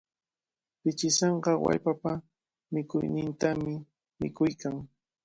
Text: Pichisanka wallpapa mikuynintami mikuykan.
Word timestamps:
Pichisanka 0.81 1.51
wallpapa 1.63 2.11
mikuynintami 2.73 3.73
mikuykan. 4.19 4.75